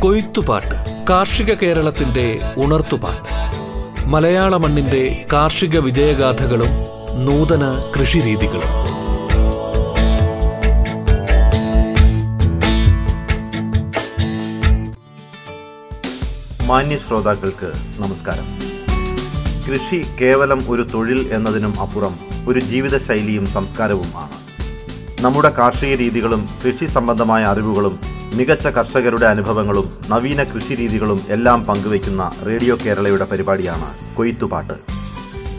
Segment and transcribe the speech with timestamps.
[0.00, 3.28] കൊയ്ത്തുപാട്ട് കാർഷിക കേരളത്തിന്റെ ഉണർത്തുപാട്ട്.
[4.08, 6.68] മലയാള മണ്ണിന്റെ കാർഷിക വിജയഗാഥകളും
[7.24, 8.92] നൂതന കൃഷിരീതികളും.
[16.66, 18.61] മാന്യ ശ്രോതാക്കൾക്ക് നമസ്കാരം.
[19.72, 22.14] കൃഷി കേവലം ഒരു തൊഴിൽ എന്നതിനും അപ്പുറം
[22.48, 24.32] ഒരു ജീവിതശൈലിയും സംസ്കാരവുമാണ്
[25.22, 28.00] നമ്മുടെ കാർഷിക രീതികളും കൃഷി സംബന്ധമായ അറിവുകളും
[28.34, 34.74] മികച്ച കർഷകരുടെ അനുഭവങ്ങളും നവീന കൃഷി രീതികളും എല്ലാം പങ്കുവയ്ക്കുന്ന റേഡിയോ കേരളയുടെ പരിപാടിയാണ് കൊയ്ത്തുപാട്ട്.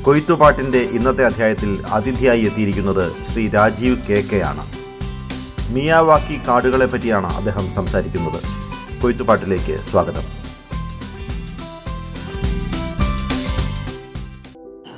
[0.03, 4.66] കൊയ്ത്തുപാട്ടിന്റെ ഇന്നത്തെ അധ്യായത്തിൽ അതിഥിയായി എത്തിയിരിക്കുന്നത് ശ്രീ രാജീവ് കെ കെ ആണ്.
[5.70, 8.41] മിയാവാക്കി കാടുകളെ പറ്റിയാണ് അദ്ദേഹം സംസാരിക്കുന്നത്.
[9.02, 10.42] കൊയ്ത്തുപാട്ടിലേക്ക് സ്വാഗതം.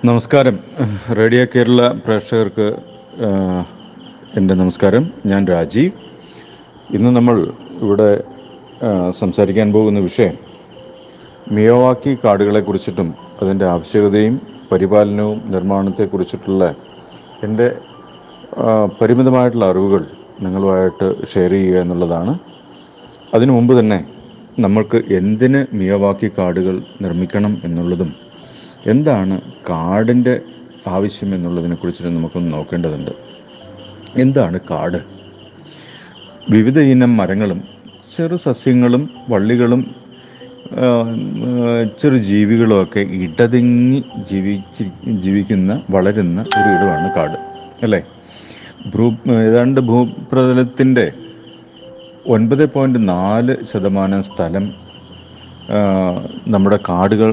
[0.07, 0.55] നമസ്കാരം.
[1.17, 2.65] റേഡിയോ കേരള പ്രേക്ഷകർക്ക്
[4.39, 5.03] എന്റെ നമസ്കാരം.
[5.31, 5.91] ഞാൻ രാജീവ്
[6.97, 7.37] ഇന്ന് നമ്മൾ
[7.83, 8.09] ഇവിടെ
[9.19, 10.35] സംസാരിക്കാൻ പോകുന്ന വിഷയം
[11.57, 13.09] മിയോവാക്കി കാടുകളെ കുറിച്ചിട്ടും
[13.41, 14.35] അതിന്റെ ആവശ്യകതയും
[14.71, 16.67] പരിപാലനവും നിർമ്മാണത്തെക്കുറിച്ചിട്ടുള്ള
[17.47, 17.69] എന്റെ
[18.99, 20.03] പരിമിതമായിട്ടുള്ള അറിവുകൾ
[20.47, 22.35] നിങ്ങളുമായിട്ട് ഷെയർ ചെയ്യുക എന്നുള്ളതാണ്.
[23.37, 23.99] അതിനു മുമ്പ് തന്നെ
[24.65, 28.11] നമ്മൾക്ക് എന്തിന് മിയോവാക്കി കാടുകൾ നിർമ്മിക്കണം എന്നുള്ളതും
[28.85, 29.35] എന്താണ്
[29.69, 30.33] കാടിന്റെ
[30.87, 33.13] ആവശ്യം എന്നുള്ളതിനെ കുറിച്ചിട്ട് നമുക്കൊന്ന് നോക്കേണ്ടതുണ്ട്.
[34.23, 34.99] എന്താണ് കാട്?
[36.53, 37.59] വിവിധ ഇനം മരങ്ങളും
[38.15, 39.81] ചെറു സസ്യങ്ങളും വള്ളികളും
[41.99, 44.83] ചെറു ജീവികളുമൊക്കെ ഇടതിങ്ങി ജീവിച്ച്
[45.25, 47.37] ജീവിക്കുന്ന വളരുന്ന ഒരു ഇടമാണ് കാട്
[47.83, 48.01] അല്ലേ?
[48.93, 49.05] ഭൂ
[49.45, 51.05] ഏതാണ്ട് ഭൂപ്രതലത്തിന്റെ
[52.33, 54.65] ഒൻപത് പോയിന്റ് നാല് ശതമാനം സ്ഥലം
[56.53, 57.29] നമ്മുടെ കാടുകൾ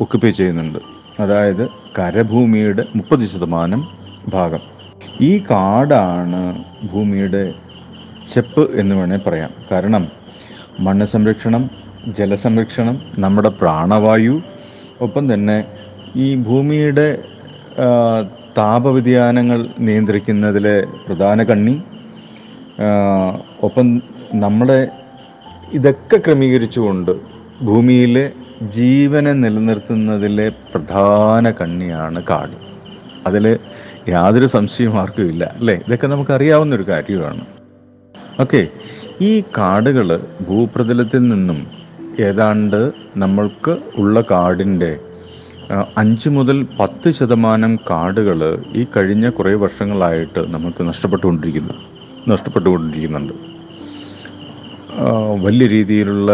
[0.00, 0.78] ഒക്കുപ്പൈ ചെയ്യുന്നുണ്ട്.
[1.20, 1.64] അതായത്
[1.98, 3.80] കരഭൂമിയുടെ മുപ്പത് ശതമാനം
[4.28, 4.62] ഭാഗം.
[5.20, 6.40] ഈ കാടാണ്
[6.92, 7.42] ഭൂമിയുടെ
[8.28, 9.50] ചെപ്പ് എന്ന് വേണേൽ പറയാം.
[9.72, 10.04] കാരണം
[10.80, 11.70] മണ്ണ് സംരക്ഷണം
[12.18, 14.42] ജലസംരക്ഷണം നമ്മുടെ പ്രാണവായു
[15.00, 15.64] ഒപ്പം തന്നെ
[16.16, 17.06] ഈ ഭൂമിയുടെ
[18.58, 20.74] താപവ്യതിയാനങ്ങൾ നിയന്ത്രിക്കുന്നതിലെ
[21.06, 21.74] പ്രധാന കണ്ണി
[23.62, 24.02] ഒപ്പം
[24.34, 24.80] നമ്മളെ
[25.72, 27.12] ഇതൊക്കെ ക്രമീകരിച്ചുകൊണ്ട്
[27.62, 28.32] ഭൂമിയിലെ
[28.62, 32.56] ജീവനെ നിലനിർത്തുന്നതിലെ പ്രധാന കണ്ണിയാണ് കാട്.
[33.26, 33.58] അതിൽ
[34.08, 35.80] യാതൊരു സംശയവും ആർക്കും ഇല്ല അല്ലേ?
[35.86, 37.44] ഇതൊക്കെ നമുക്കറിയാവുന്ന ഒരു കാര്യമാണ്.
[38.40, 38.68] ഓക്കെ
[39.20, 40.08] ഈ കാടുകൾ
[40.48, 41.66] ഭൂപ്രതലത്തിൽ നിന്നും
[42.20, 44.92] ഏതാണ്ട് നമ്മൾക്ക് ഉള്ള കാടിന്റെ
[45.96, 48.40] അഞ്ച് മുതൽ പത്ത് ശതമാനം കാടുകൾ
[48.74, 51.74] ഈ കഴിഞ്ഞ കുറേ വർഷങ്ങളായിട്ട് നമുക്ക് നഷ്ടപ്പെട്ടുകൊണ്ടിരിക്കുന്നു
[52.28, 53.32] നഷ്ടപ്പെട്ടുകൊണ്ടിരിക്കുന്നുണ്ട്.
[55.42, 56.30] വലിയ രീതിയിലുള്ള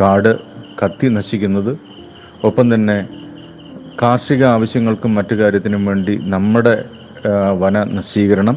[0.00, 0.32] കാട്
[0.80, 1.72] കത്തി നശിക്കുന്നത്.
[2.48, 2.98] ഒപ്പം തന്നെ
[4.02, 6.74] കാർഷിക ആവശ്യങ്ങൾക്കും മറ്റു കാര്യത്തിനും വേണ്ടി നമ്മുടെ
[7.62, 8.56] വന നശീകരണം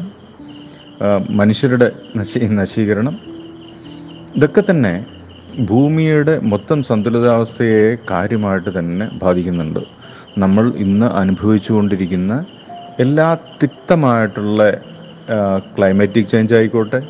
[1.40, 1.88] മനുഷ്യരുടെ
[2.18, 3.14] നശീ നശീകരണം.
[4.36, 4.94] ഇതൊക്കെ തന്നെ
[5.70, 9.82] ഭൂമിയുടെ മൊത്തം സന്തുലിതാവസ്ഥയെ കാര്യമായിട്ട് തന്നെ ബാധിക്കുന്നുണ്ട്.
[10.42, 12.32] നമ്മൾ ഇന്ന് അനുഭവിച്ചുകൊണ്ടിരിക്കുന്ന
[13.04, 13.28] എല്ലാ
[13.60, 14.60] തിക്തമായിട്ടുള്ള
[15.76, 17.00] ക്ലൈമാറ്റിക് ചേഞ്ച് ആയിക്കോട്ടെ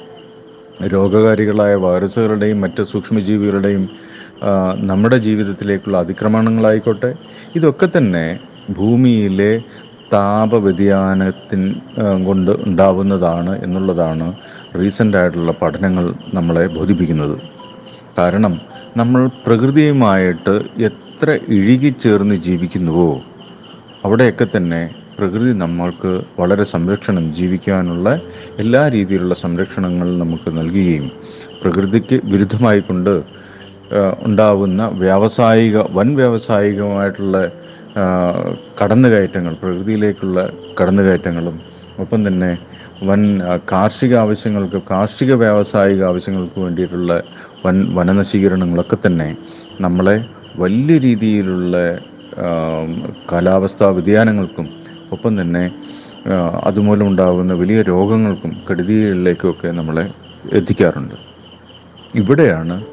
[0.94, 3.84] രോഗകാരികളായ വൈറസുകളുടെയും മറ്റ് സൂക്ഷ്മജീവികളുടെയും
[4.82, 7.10] നമ്മുടെ ജീവിതത്തിലേക്കുള്ള അതിക്രമണങ്ങളായിക്കോട്ടെ.
[7.54, 8.26] ഇതൊക്കെ തന്നെ
[8.70, 9.52] ഭൂമിയിലെ
[10.12, 11.62] താപവ്യതിയാനത്തിൻ
[12.26, 14.26] കൊണ്ട് ഉണ്ടാവുന്നതാണ് എന്നുള്ളതാണ്
[15.16, 16.04] ആയിട്ടുള്ള പഠനങ്ങൾ
[16.34, 17.36] നമ്മളെ ബോധിപ്പിക്കുന്നത്.
[18.18, 18.54] കാരണം
[18.96, 20.54] നമ്മൾ പ്രകൃതിയുമായിട്ട്
[20.88, 23.10] എത്ര ഇഴുകിച്ചേർന്ന് ജീവിക്കുന്നുവോ
[24.04, 24.80] അവിടെയൊക്കെ തന്നെ
[25.18, 28.08] പ്രകൃതി നമ്മൾക്ക് വളരെ സംരക്ഷണം ജീവിക്കാനുള്ള
[28.58, 31.06] എല്ലാ രീതിയിലുള്ള സംരക്ഷണങ്ങൾ നമുക്ക് നൽകുകയും
[31.62, 33.14] പ്രകൃതിക്ക് വിരുദ്ധമായിക്കൊണ്ട്
[34.22, 37.52] ഉണ്ടാവുന്ന വ്യാവസായിക വൻ വ്യാവസായികമായിട്ടുള്ള
[38.82, 41.60] കടന്നുകയറ്റങ്ങൾ പ്രകൃതിയിലേക്കുള്ള കടന്നുകയറ്റങ്ങളും
[41.98, 42.58] ഒപ്പം തന്നെ
[43.02, 43.40] വൻ
[43.72, 47.22] കാർഷിക ആവശ്യങ്ങൾക്ക് കാർഷിക വ്യാവസായിക ആവശ്യങ്ങൾക്ക് വേണ്ടിയിട്ടുള്ള
[47.64, 49.36] വൻ വനനശീകരണങ്ങളൊക്കെ തന്നെ
[49.80, 50.24] നമ്മളെ
[50.56, 52.00] വലിയ രീതിയിലുള്ള
[53.32, 54.68] കാലാവസ്ഥാ വ്യതിയാനങ്ങൾക്കും
[55.12, 55.70] ഒപ്പം തന്നെ
[56.62, 60.10] അതുമൂലമുണ്ടാകുന്ന വലിയ രോഗങ്ങൾക്കും കെടുതികളിലേക്കൊക്കെ നമ്മളെ
[60.52, 61.14] എത്തിക്കാറുണ്ട്.
[62.14, 62.84] ഇവിടെയാണ്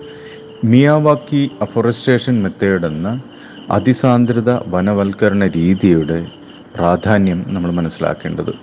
[0.71, 3.07] മിയാവാക്കി അഫോറസ്റ്റേഷൻ മെത്തേഡ് എന്ന
[3.71, 6.19] അതിസാന്ദ്രത വനവൽക്കരണ രീതിയുടെ
[6.75, 8.53] പ്രാധാന്യം നമ്മൾ മനസ്സിലാക്കേണ്ടത്.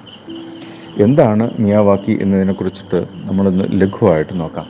[0.98, 4.66] എന്താണ് മിയാവാക്കി എന്നതിനെക്കുറിച്ചിട്ട് നമ്മളൊന്ന് ലഘുവായിട്ട് നോക്കാം.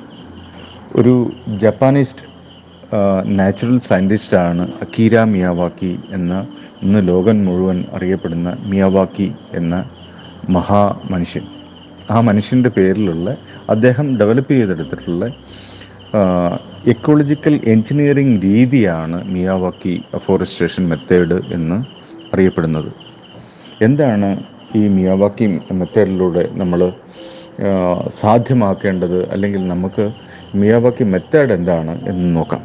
[0.94, 1.14] ഒരു
[1.46, 2.16] ജപ്പാനീസ്
[3.38, 6.34] നാച്ചുറൽ സയന്റിസ്റ്റാണ് അക്കീര മിയാവാക്കി എന്ന
[6.82, 9.74] ഇന്ന് ലോകം മുഴുവൻ അറിയപ്പെടുന്ന മിയാവാക്കി എന്ന
[10.48, 11.46] മഹാ മനുഷ്യൻ.
[12.10, 13.36] ആ മനുഷ്യന്റെ പേരിലുള്ള
[13.70, 15.24] അദ്ദേഹം ഡെവലപ്പ് ചെയ്തെടുത്തിട്ടുള്ള
[16.88, 21.84] എക്കോളജിക്കൽ എഞ്ചിനീയറിംഗ് രീതിയാണ് മിയാവാക്കി അഫോറസ്റ്റേഷൻ മെത്തേഡ് എന്ന്
[22.34, 22.92] അറിയപ്പെടുന്നത്.
[23.82, 24.44] എന്താണ്
[24.74, 26.92] ഈ മിയാവാക്കി മെത്തേഡിലൂടെ നമ്മൾ
[28.20, 29.30] സാധ്യമാക്കേണ്ടത്?
[29.30, 30.12] അല്ലെങ്കിൽ നമുക്ക്
[30.54, 32.62] മിയാവാക്കി മെത്തേഡ് എന്താണ് എന്ന് നോക്കാം.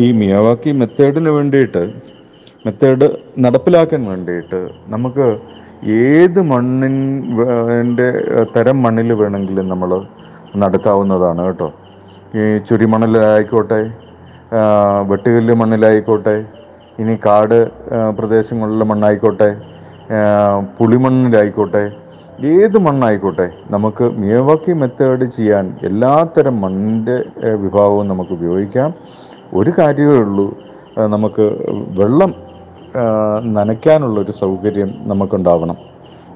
[0.00, 1.92] ഈ മിയാവാക്കി മെത്തേഡിന് വേണ്ടിയിട്ട്
[2.66, 5.38] മെത്തേഡ് നടപ്പിലാക്കാൻ വേണ്ടിയിട്ട് നമുക്ക്
[5.88, 8.12] ഏത് മണ്ണിന്റെ
[8.56, 10.06] തരം മണ്ണിൽ വേണമെങ്കിലും നമ്മൾ
[10.56, 11.72] നടക്കാവുന്നതാണ് കേട്ടോ.
[12.36, 13.90] ഈ ചുരിമണലായിക്കോട്ടെ
[15.08, 16.44] വെട്ടുകല്ല് മണ്ണിലായിക്കോട്ടെ
[16.98, 17.70] ഇനി കാട്
[18.18, 19.56] പ്രദേശങ്ങളിലെ മണ്ണായിക്കോട്ടെ
[20.78, 21.90] പുളിമണ്ണിലായിക്കോട്ടെ
[22.46, 27.24] ഏത് മണ്ണായിക്കോട്ടെ നമുക്ക് മിയവാക്കി മെത്തേഡ് ചെയ്യാൻ എല്ലാത്തരം മണ്ണിന്റെ
[27.62, 28.94] വിഭാഗവും നമുക്ക് ഉപയോഗിക്കാം.
[29.54, 30.46] ഒരു കാര്യമേ ഉള്ളൂ
[30.98, 31.44] നമുക്ക്
[31.98, 32.34] വെള്ളം
[33.56, 35.76] നനയ്ക്കാനുള്ളൊരു സൗകര്യം നമുക്കുണ്ടാവണം.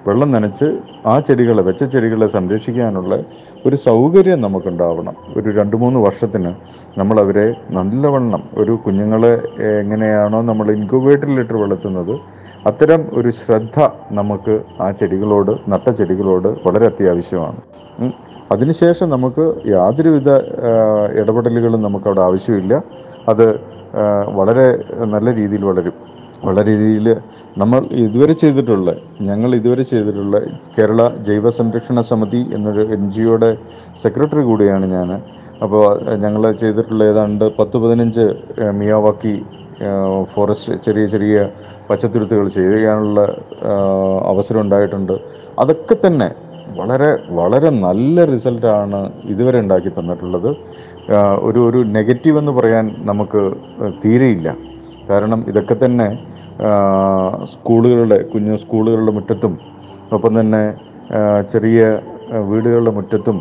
[0.07, 0.69] വെള്ളം നനച്ച്
[1.07, 3.15] ആ ചെടികളെ വെച്ച ചെടികളെ സംരക്ഷിക്കാനുള്ള
[3.67, 5.15] ഒരു സൗകര്യം നമുക്കുണ്ടാവണം.
[5.37, 6.51] ഒരു രണ്ട് മൂന്ന് വർഷത്തിന്
[6.99, 9.35] നമ്മളവരെ നല്ലവണ്ണം ഒരു കുഞ്ഞുങ്ങളെ
[9.81, 12.15] എങ്ങനെയാണോ നമ്മൾ ഇൻക്യുബേറ്ററിലിട്ട് വളർത്തുന്നത്
[12.67, 13.79] അത്തരം ഒരു ശ്രദ്ധ
[14.19, 17.61] നമുക്ക് ആ ചെടികളോട് നട്ട ചെടികളോട് വളരെ അത്യാവശ്യമാണ്.
[18.53, 20.31] അതിനുശേഷം നമുക്ക് യാതൊരുവിധ
[21.21, 22.83] ഇടപെടലുകളും നമുക്കവിടെ ആവശ്യമില്ല.
[23.29, 23.47] അത്
[24.39, 24.67] വളരെ
[25.15, 25.97] നല്ല രീതിയിൽ വളരും.
[26.45, 27.07] വളരെ രീതിയിൽ
[27.61, 28.91] നമ്മൾ ഇതുവരെ ചെയ്തിട്ടുള്ള
[29.29, 30.37] ഞങ്ങൾ ഇതുവരെ ചെയ്തിട്ടുള്ള
[30.77, 33.51] കേരള ജൈവ സംരക്ഷണ സമിതി എന്നൊരു എൻ ജി ഒയുടെ
[34.03, 35.11] സെക്രട്ടറി കൂടിയാണ് ഞാൻ.
[35.65, 35.85] അപ്പോൾ
[36.23, 38.25] ഞങ്ങൾ ചെയ്തിട്ടുള്ള ഏതാണ്ട് പത്ത് പതിനഞ്ച്
[38.79, 39.35] മിയാവാക്കി
[40.33, 41.37] ഫോറസ്റ്റ് ചെറിയ ചെറിയ
[41.91, 43.21] പച്ചത്തുരുത്തുകൾ ചെയ്യാനുള്ള
[44.33, 45.15] അവസരം ഉണ്ടായിട്ടുണ്ട്.
[45.63, 46.29] അതൊക്കെ തന്നെ
[46.81, 49.01] വളരെ വളരെ നല്ല റിസൾട്ടാണ്
[49.33, 50.51] ഇതുവരെ ഉണ്ടാക്കി തന്നിട്ടുള്ളത്.
[51.49, 53.41] ഒരു ഒരു നെഗറ്റീവ് എന്ന് പറയാൻ നമുക്ക്
[54.05, 54.49] തീരെയില്ല.
[55.11, 56.09] കാരണം ഇതൊക്കെ തന്നെ
[57.53, 59.55] സ്കൂളുകളുടെ കുഞ്ഞു സ്കൂളുകളുടെ മുറ്റത്തും
[60.13, 60.63] ഒപ്പം തന്നെ
[61.53, 61.81] ചെറിയ
[62.51, 63.39] വീടുകളുടെ മുറ്റത്തും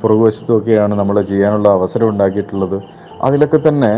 [0.00, 2.78] പുറകുവശത്തുമൊക്കെയാണ് നമ്മൾ ചെയ്യാനുള്ള അവസരം ഉണ്ടാക്കിയിട്ടുള്ളത്.
[3.26, 3.92] അതിലൊക്കെ തന്നെ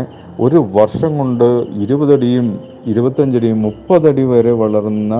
[0.45, 1.47] ഒരു വർഷം കൊണ്ട്
[1.83, 2.47] ഇരുപതടിയും
[2.91, 5.15] ഇരുപത്തഞ്ചടിയും മുപ്പതടി വരെ വളർന്ന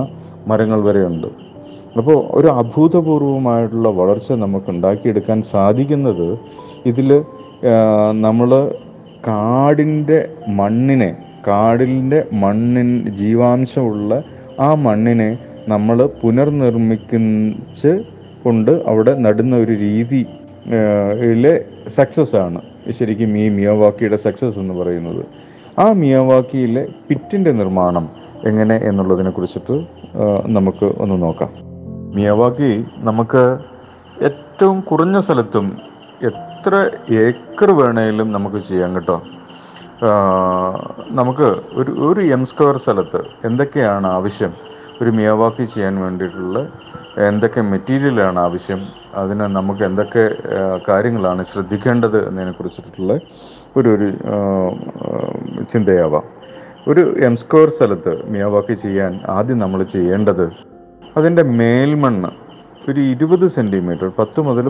[0.50, 1.28] മരങ്ങൾ വരെയുണ്ട്.
[1.98, 6.28] അപ്പോൾ ഒരു അഭൂതപൂർവമായിട്ടുള്ള വളർച്ച നമുക്ക് ഉണ്ടാക്കിയെടുക്കാൻ സാധിക്കുന്നത്
[6.90, 7.10] ഇതിൽ
[8.26, 8.50] നമ്മൾ
[9.28, 10.18] കാടിന്റെ
[10.58, 11.10] മണ്ണിനെ
[11.46, 14.22] കാടിന്റെ മണ്ണിൻ ജീവാംശമുള്ള
[14.60, 18.02] ആ മണ്ണിനെ നമ്മൾ പുനർനിർമ്മിച്ച്
[18.44, 20.26] കൊണ്ട് അവിടെ നടുന്ന ഒരു രീതി
[21.22, 22.60] യിലെ സക്സസ് ആണ്.
[22.90, 25.26] ശരിക്കും ഈ മിയവാക്കിയുടെ സക്സസ് എന്ന് പറയുന്നത്.
[25.78, 28.08] ആ മിയവാക്കിയിലെ പിറ്റിന്റെ നിർമ്മാണം
[28.44, 29.84] എങ്ങനെ എന്നുള്ളതിനെ കുറിച്ചിട്ട്
[30.46, 31.50] നമുക്ക് ഒന്ന് നോക്കാം.
[32.14, 33.58] മിയവാക്കി നമുക്ക്
[34.24, 35.78] ഏറ്റവും കുറഞ്ഞ സ്ഥലത്തും
[36.22, 39.22] എത്ര ഏക്കർ വേണേലും നമുക്ക് ചെയ്യാം കേട്ടോ.
[41.10, 44.52] നമുക്ക് ഒരു ഒരു എം സ്ക്വയർ സ്ഥലത്ത് എന്തൊക്കെയാണ് ആവശ്യം?
[45.00, 46.58] ഒരു മിയവാക്കി ചെയ്യാൻ വേണ്ടിയിട്ടുള്ള
[47.28, 48.80] എന്തൊക്കെ മെറ്റീരിയലാണ് ആവശ്യം?
[49.14, 50.24] അതിന് നമുക്ക് എന്തൊക്കെ
[50.88, 53.12] കാര്യങ്ങളാണ് ശ്രദ്ധിക്കേണ്ടത് എന്നതിനെ കുറിച്ചിട്ടുള്ള
[53.76, 54.08] ഒരു ഒരു
[55.72, 56.24] ചിന്തയാവാം.
[56.88, 60.46] ഒരു എം സ്ക്വയർ സ്ഥലത്ത് മിയവാക്കി ചെയ്യാൻ ആദ്യം നമ്മൾ ചെയ്യേണ്ടത്
[61.16, 62.30] അതിന്റെ മേൽമണ്ണ്
[62.88, 64.66] ഒരു ഇരുപത് സെന്റിമീറ്റർ പത്ത് മുതൽ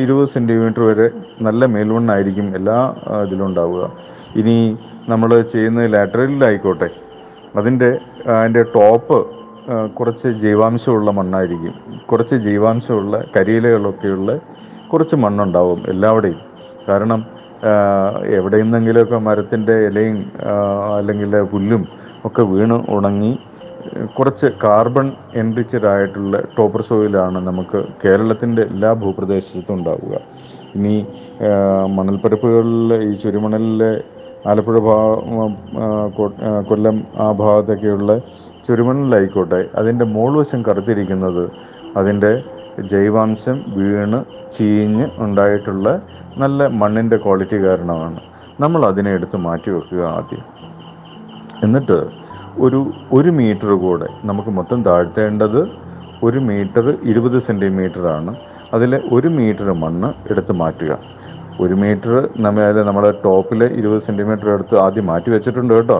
[0.00, 1.10] ഇരുപത് സെന്റിമീറ്റർ വരെ
[1.42, 3.84] നല്ല മേൽമണ്ണായിരിക്കും എല്ലാ ആ, ഇതിലും ഉണ്ടാവുക.
[4.40, 4.56] ഇനി
[5.12, 6.88] നമ്മൾ ചെയ്യുന്ന ലാറ്ററലിലായിക്കോട്ടെ
[7.58, 7.90] അതിന്റെ
[8.38, 9.18] അതിന്റെ ടോപ്പ്
[9.98, 11.74] കുറച്ച് ജീവാംശമുള്ള മണ്ണായിരിക്കും.
[12.10, 14.30] കുറച്ച് ജീവാംശമുള്ള കരിയിലകളൊക്കെയുള്ള
[14.90, 16.40] കുറച്ച് മണ്ണുണ്ടാവും എല്ലാവിടെയും.
[16.88, 17.20] കാരണം
[18.38, 20.18] എവിടെ നിന്നെങ്കിലുമൊക്കെ മരത്തിന്റെ ഇലയും
[20.98, 21.82] അല്ലെങ്കിൽ പുല്ലും
[22.28, 23.32] ഒക്കെ വീണ് ഉണങ്ങി
[24.16, 25.06] കുറച്ച് കാർബൺ
[25.40, 30.14] എൻറിച്ചഡ് ആയിട്ടുള്ള ടോപ്പർ സോയിലാണ് നമുക്ക് കേരളത്തിന്റെ എല്ലാ ഭൂപ്രദേശത്തും ഉണ്ടാവുക.
[30.76, 30.94] ഇനി
[31.96, 33.92] മണൽപ്പരപ്പുകളിൽ ഈ ചുരുമണലിലെ
[34.50, 34.78] ആലപ്പുഴ
[36.70, 38.10] കൊല്ലം ആ ഭാഗത്തൊക്കെയുള്ള
[38.66, 41.44] ചുരുമണലായിക്കോട്ടെ അതിന്റെ മോൾവശം കറുത്തിരിക്കുന്നത്
[42.00, 42.32] അതിന്റെ
[42.92, 44.18] ജൈവാംശം വീണ്
[44.56, 45.88] ചീഞ്ഞ് ഉണ്ടായിട്ടുള്ള
[46.42, 48.18] നല്ല മണ്ണിന്റെ ക്വാളിറ്റി കാരണമാണ്.
[48.62, 50.44] നമ്മൾ അതിനെ എടുത്ത് മാറ്റി വെക്കുക ആദ്യം.
[51.64, 51.98] എന്നിട്ട്
[52.64, 52.80] ഒരു
[53.16, 55.60] ഒരു മീറ്റർ കൂടെ നമുക്ക് മൊത്തം താഴ്ത്തേണ്ടത്
[56.26, 58.32] ഒരു മീറ്റർ ഇരുപത് സെന്റിമീറ്ററാണ്.
[58.76, 60.92] അതിൽ ഒരു മീറ്റർ മണ്ണ് എടുത്ത് മാറ്റുക.
[61.62, 62.12] ഒരു മീറ്റർ
[62.46, 65.98] നമ്മൾ നമ്മുടെ ടോപ്പിൽ ഇരുപത് സെന്റിമീറ്റർ എടുത്ത് ആദ്യം മാറ്റി വെച്ചിട്ടുണ്ട് കേട്ടോ.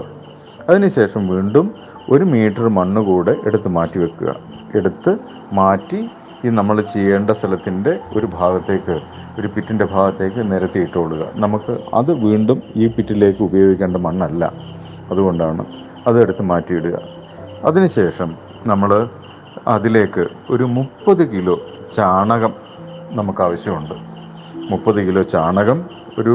[0.69, 1.67] അതിനുശേഷം വീണ്ടും
[2.15, 4.31] ഒരു മീറ്റർ മണ്ണ് കൂടെ എടുത്ത് മാറ്റി വെക്കുക.
[4.79, 5.13] എടുത്ത്
[5.59, 6.01] മാറ്റി
[6.45, 8.97] ഈ നമ്മൾ ചെയ്യേണ്ട സ്ഥലത്തിന്റെ ഒരു ഭാഗത്തേക്ക്
[9.39, 14.53] ഒരു പിറ്റിന്റെ ഭാഗത്തേക്ക് നിരത്തി ഇട്ടുകൊള്ളുക നമുക്ക് അത് വീണ്ടും ഈ പിറ്റിലേക്ക് ഉപയോഗിക്കേണ്ട മണ്ണല്ല.
[15.11, 15.65] അതുകൊണ്ടാണ്
[16.07, 16.97] അതെടുത്ത് മാറ്റിയിടുക.
[17.65, 18.31] അതിനുശേഷം
[18.67, 19.09] നമ്മൾ
[19.67, 21.57] അതിലേക്ക് ഒരു മുപ്പത് കിലോ
[21.97, 22.53] ചാണകം
[23.13, 23.95] നമുക്ക് ആവശ്യമുണ്ട്.
[24.71, 25.79] മുപ്പത് കിലോ ചാണകം
[26.21, 26.35] ഒരു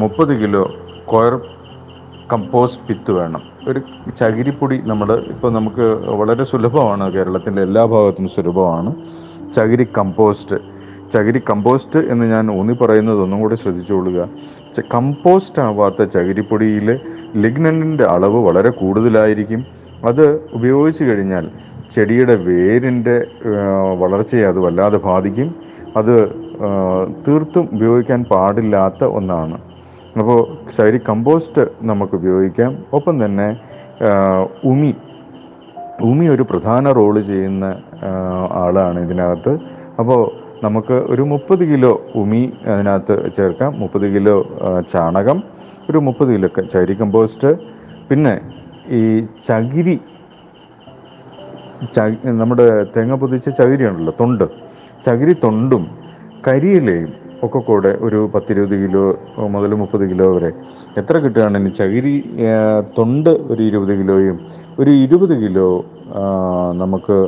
[0.00, 0.62] മുപ്പത് കിലോ
[1.10, 1.34] കൊയർ
[2.32, 3.42] കമ്പോസ്റ്റ് പിത്ത് വേണം.
[3.68, 3.80] ഒരു
[4.20, 5.86] ചകിരിപ്പൊടി നമ്മൾ ഇപ്പോൾ നമുക്ക്
[6.20, 8.90] വളരെ സുലഭമാണ് കേരളത്തിന്റെ എല്ലാ ഭാഗത്തും സുലഭമാണ്.
[9.56, 10.58] ചകിരി കമ്പോസ്റ്റ്.
[11.14, 14.20] ചകിരി കമ്പോസ്റ്റ് എന്ന് ഞാൻ ഊന്നി പറയുന്നത് ഒന്നും കൂടി ശ്രദ്ധിച്ചുകൊള്ളുക
[14.94, 16.88] കമ്പോസ്റ്റ് ആവാത്ത ചകിരിപ്പൊടിയിൽ
[17.44, 19.60] ലിഗ്നന്റിന്റെ അളവ് വളരെ കൂടുതലായിരിക്കും.
[20.10, 20.26] അത്
[20.58, 21.46] ഉപയോഗിച്ച് കഴിഞ്ഞാൽ
[21.94, 23.16] ചെടിയുടെ വേരിന്റെ
[24.02, 25.48] വളർച്ചയെ അത് വല്ലാതെ ബാധിക്കും.
[26.00, 26.14] അത്
[27.24, 29.56] തീർത്തും ഉപയോഗിക്കാൻ പാടില്ലാത്ത ഒന്നാണ്.
[30.20, 30.40] അപ്പോൾ
[30.76, 32.70] ശരി കമ്പോസ്റ്റ് നമുക്ക് ഉപയോഗിക്കാം.
[32.96, 33.48] ഒപ്പം തന്നെ
[34.72, 34.92] ഉമി.
[36.08, 37.64] ഉമി ഒരു പ്രധാന റോൾ ചെയ്യുന്ന
[38.62, 39.52] ആളാണ് ഇതിനകത്ത്.
[40.00, 40.20] അപ്പോൾ
[40.64, 43.70] നമുക്ക് ഒരു മുപ്പത് കിലോ ഉമി അതിനകത്ത് ചേർക്കാം.
[43.82, 44.36] മുപ്പത് കിലോ
[44.92, 45.38] ചാണകം
[45.90, 47.50] ഒരു മുപ്പത് കിലോ ചരി കമ്പോസ്റ്റ്.
[48.08, 48.34] പിന്നെ
[48.98, 49.02] ഈ
[49.48, 49.96] ചകിരി
[52.40, 54.46] നമ്മുടെ തേങ്ങ പൊതിച്ച ചകിരി ഉണ്ടല്ലോ തൊണ്ട്.
[55.06, 55.84] ചകിരി തൊണ്ടും
[56.46, 57.10] കരിയിലയും
[57.42, 59.04] ഒക്കെ കൂടെ ഒരു പത്തിരുപത് കിലോ
[59.48, 60.50] മുതൽ മുപ്പത് കിലോ വരെ
[60.96, 62.14] എത്ര കിട്ടുകയാണെങ്കിൽ ചകിരി
[62.98, 64.36] തൊണ്ട് ഒരു ഇരുപത് കിലോയും
[64.78, 65.68] ഒരു ഇരുപത് കിലോ
[66.72, 67.18] നമുക്ക്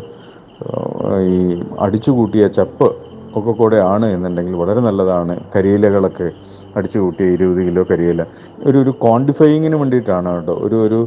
[1.20, 1.38] ഈ
[1.78, 2.88] അടിച്ചു കൂട്ടിയ ചപ്പ്
[3.34, 6.28] ഒക്കെ കൂടെ ആണ് എന്നുണ്ടെങ്കിൽ വളരെ നല്ലതാണ് കരിയിലകളൊക്കെ.
[6.76, 8.22] അടിച്ചു കൂട്ടിയ ഇരുപത് കിലോ കരിയില.
[8.68, 10.54] ഒരു ഒരു ക്വാണ്ടിഫയിങ്ങിന് വേണ്ടിയിട്ടാണ് കേട്ടോ.
[10.66, 11.00] ഒരു ഒരു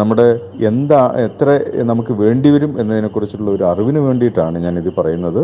[0.00, 0.26] നമ്മുടെ
[0.70, 1.48] എന്താ എത്ര
[1.90, 5.42] നമുക്ക് വേണ്ടി വരും എന്നതിനെക്കുറിച്ചുള്ള ഒരു അറിവിന് വേണ്ടിയിട്ടാണ് ഞാനിത് പറയുന്നത്.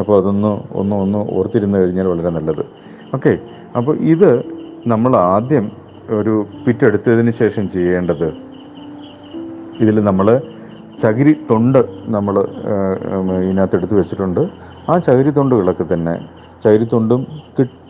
[0.00, 0.50] അപ്പോൾ അതൊന്ന്
[0.80, 2.64] ഒന്ന് ഒന്ന് ഓർത്തിരുന്ന് കഴിഞ്ഞാൽ വളരെ നല്ലത്.
[3.14, 3.32] ഓക്കെ.
[3.78, 4.30] അപ്പോൾ ഇത്
[4.92, 5.66] നമ്മൾ ആദ്യം
[6.18, 8.28] ഒരു പിറ്റ് എടുത്തതിന് ശേഷം ചെയ്യേണ്ടത്
[9.84, 10.28] ഇതിൽ നമ്മൾ
[11.02, 11.78] ചകിരി തൊണ്ട്
[12.14, 12.34] നമ്മൾ
[13.44, 14.40] ഇതിനകത്ത് എടുത്ത് വെച്ചിട്ടുണ്ട്.
[14.90, 16.14] ആ ചകിരി തൊണ്ടുകളൊക്കെ തന്നെ.
[16.64, 17.20] ചകിരി തൊണ്ടും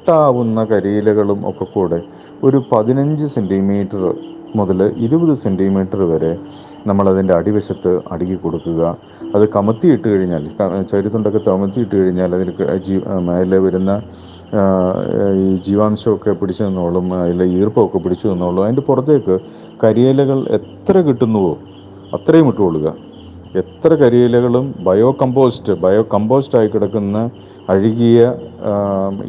[0.00, 1.98] കിട്ടാവുന്ന കരിയിലകളും ഒക്കെ കൂടെ
[2.44, 4.02] ഒരു പതിനഞ്ച് സെന്റിമീറ്റർ
[4.56, 6.30] മുതൽ ഇരുപത് സെന്റിമീറ്റർ വരെ
[6.86, 8.82] നമ്മളതിന്റെ അടിവശത്ത് അടുക്കി കൊടുക്കുക.
[9.34, 10.44] അത് കമത്തിയിട്ട് കഴിഞ്ഞാൽ
[10.92, 13.92] ചരിത്തുണ്ടൊക്കെ തമത്തിയിട്ട് കഴിഞ്ഞാൽ അതിൽ ക- ജീ മേലെ വരുന്ന
[15.42, 18.64] ഈ ജീവാംശമൊക്കെ പിടിച്ചു നിന്നോളും അതിലെ ഈർപ്പമൊക്കെ പിടിച്ചു നിന്നോളും.
[18.64, 19.36] അതിന്റെ പുറത്തേക്ക്
[19.84, 21.52] കരിയിലകൾ എത്ര കിട്ടുന്നുവോ
[22.14, 22.88] അത്രയും ഇട്ടുകൊള്ളുക.
[23.54, 27.18] എത്ര കരിയിലകളും ബയോ കമ്പോസ്റ്റ് ബയോ കമ്പോസ്റ്റായി കിടക്കുന്ന
[27.68, 28.18] അഴുകിയ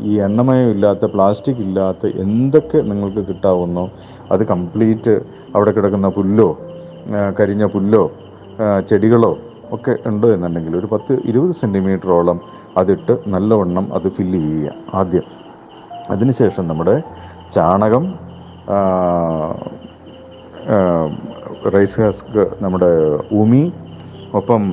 [0.04, 3.90] ഈ എണ്ണമയം ഇല്ലാത്ത പ്ലാസ്റ്റിക് ഇല്ലാത്ത എന്തൊക്കെ നിങ്ങൾക്ക് കിട്ടാവുന്നോ
[4.32, 5.22] അത് കംപ്ലീറ്റ്
[5.56, 6.48] അവിടെ കിടക്കുന്ന പുല്ലോ
[7.40, 8.04] കരിഞ്ഞ പുല്ലോ
[8.90, 9.32] ചെടികളോ
[9.72, 12.42] ഒക്കെ ഉണ്ട് എന്നുണ്ടെങ്കിൽ ഒരു പത്ത് ഇരുപത് സെന്റിമീറ്ററോളം
[12.78, 15.26] അതിട്ട് നല്ലവണ്ണം അത് ഫില്ല് ചെയ്യുക ആദ്യം.
[16.10, 17.04] അതിനുശേഷം നമ്മുടെ
[17.56, 18.14] ചാണകം
[21.76, 22.92] റൈസ് ഹാസ്ക് നമ്മുടെ
[23.32, 23.64] ഉമി
[24.40, 24.64] ഒപ്പം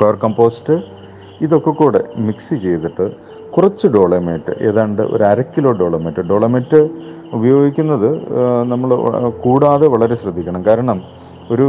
[0.00, 0.74] കോർ കമ്പോസ്റ്റ്
[1.40, 3.06] ഇതൊക്കെ കൂടെ മിക്സ് ചെയ്തിട്ട്
[3.50, 6.80] കുറച്ച് ഡോളമേറ്റ് ഏതാണ്ട് ഒരു അര കിലോ ഡോളമേറ്റ് ഡോളമേറ്റ്
[7.32, 8.08] ഉപയോഗിക്കുന്നത്
[8.72, 8.90] നമ്മൾ
[9.44, 10.62] കൂടാതെ വളരെ ശ്രദ്ധിക്കണം.
[10.64, 10.98] കാരണം
[11.50, 11.68] ഒരു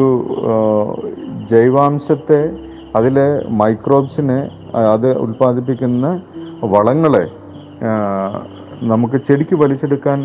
[1.52, 2.42] ജൈവാംശത്തെ
[2.96, 3.28] അതിലെ
[3.62, 4.40] മൈക്രോബ്സിനെ
[4.94, 6.08] അത് ഉൽപ്പാദിപ്പിക്കുന്ന
[6.76, 7.24] വളങ്ങളെ
[8.92, 10.20] നമുക്ക് ചെടിക്ക് വലിച്ചെടുക്കാൻ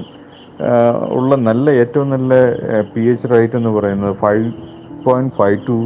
[1.11, 2.33] ഉള്ള നല്ല ഏറ്റവും നല്ല
[2.95, 4.49] പി എച്ച് റേറ്റ് എന്ന് പറയുന്നത് five
[5.05, 5.79] point five two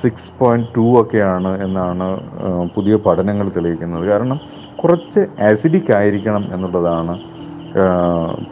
[0.00, 2.06] six point two ഒക്കെയാണ് എന്നാണ്
[2.74, 4.04] പുതിയ പഠനങ്ങൾ തെളിയിക്കുന്നത്.
[4.10, 4.38] കാരണം
[4.80, 7.14] കുറച്ച് ആസിഡിക് ആയിരിക്കണം എന്നുള്ളതാണ്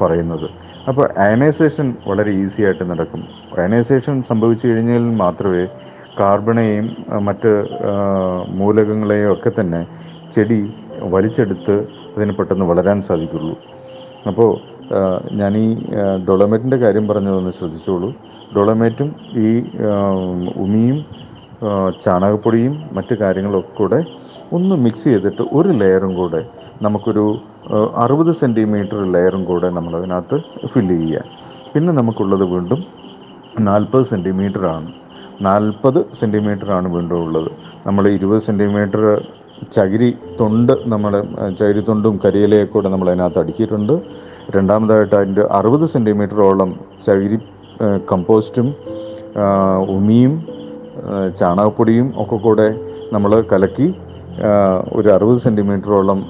[0.00, 0.46] പറയുന്നത്.
[0.90, 3.22] അപ്പോൾ അയനൈസേഷൻ വളരെ ഈസി ആയിട്ട് നടക്കും.
[3.58, 5.62] അയനൈസേഷൻ സംഭവിച്ചു കഴിഞ്ഞാൽ മാത്രമേ
[6.18, 6.86] കാർബണേയും
[7.28, 7.52] മറ്റ്
[8.60, 9.80] മൂലകങ്ങളെയും ഒക്കെ തന്നെ
[10.34, 10.60] ചെടി
[11.14, 11.74] വലിച്ചെടുത്ത്
[12.16, 13.56] അതിന് പെട്ടെന്ന് വളരാൻ സാധിക്കുള്ളൂ.
[14.30, 14.50] അപ്പോൾ
[15.40, 15.66] ഞാൻ ഈ
[16.28, 18.08] ഡൊളമേറ്റിന്റെ കാര്യം പറഞ്ഞതൊന്ന് ശ്രദ്ധിച്ചോളൂ.
[18.56, 19.08] ഡൊളമേറ്റും
[19.46, 19.48] ഈ
[20.64, 20.98] ഉമിയും
[22.04, 23.98] ചാണകപ്പൊടിയും മറ്റു കാര്യങ്ങളൊക്കെ കൂടെ
[24.56, 26.40] ഒന്ന് മിക്സ് ചെയ്തിട്ട് ഒരു ലെയറും കൂടെ
[26.86, 27.24] നമുക്കൊരു
[28.04, 30.36] അറുപത് സെന്റിമീറ്റർ ലെയറും കൂടെ നമ്മൾ അതിനകത്ത്
[30.72, 31.22] ഫില്ല് ചെയ്യുക.
[31.72, 32.80] പിന്നെ നമുക്കുള്ളത് വീണ്ടും
[33.68, 34.04] നാൽപ്പത്
[34.76, 34.90] ആണ്.
[35.48, 36.00] നാൽപ്പത്
[36.78, 37.50] ആണ് വീണ്ടും ഉള്ളത്.
[37.86, 39.02] നമ്മൾ ഇരുപത് സെന്റിമീറ്റർ
[39.76, 40.08] ചകിരി
[40.40, 41.12] തൊണ്ട് നമ്മൾ
[41.58, 43.94] ചകിരി തൊണ്ടും കരിയിലയൊക്കെ കൂടെ നമ്മൾ അതിനകത്ത് അടുക്കിയിട്ടുണ്ട്.
[44.56, 46.70] രണ്ടാമതായിട്ട് അതിന്റെ അറുപത് സെന്റിമീറ്ററോളം
[47.06, 47.38] ചകിരി
[48.10, 48.68] കമ്പോസ്റ്റും
[49.96, 50.34] ഉമിയും
[51.38, 52.68] ചാണകപ്പൊടിയും ഒക്കെ കൂടെ
[53.12, 53.94] നമ്മൾ കലക്കി
[54.92, 56.20] ഒരു അറുപത് സെന്റിമീറ്ററോളം